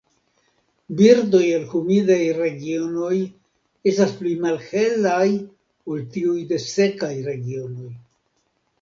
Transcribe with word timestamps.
Birdoj 1.01 1.41
el 1.57 1.65
humidaj 1.79 2.17
regionoj 2.39 3.13
estas 3.93 4.17
pli 4.23 4.35
malhelaj 4.49 5.29
ol 5.31 6.05
tiuj 6.19 6.37
de 6.53 6.63
la 6.65 6.69
sekaj 6.75 7.15
regionoj. 7.33 7.97